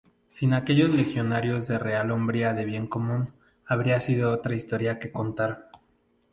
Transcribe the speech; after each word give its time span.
Sin 0.31 0.55
aquellos 0.55 0.95
legionarios 0.95 1.67
de 1.67 1.77
real 1.77 2.09
hombría 2.09 2.53
de 2.53 2.65
bien 2.65 2.87
común, 2.87 3.31
habría 3.67 3.99
otra 4.33 4.55
historia 4.55 4.97
que 4.97 5.11
contar. 5.11 5.69